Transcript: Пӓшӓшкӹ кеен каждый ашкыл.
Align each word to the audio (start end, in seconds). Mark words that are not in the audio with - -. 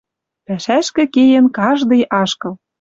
Пӓшӓшкӹ 0.45 1.03
кеен 1.13 1.45
каждый 1.57 2.01
ашкыл. 2.21 2.53